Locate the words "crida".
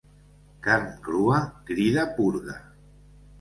1.67-2.07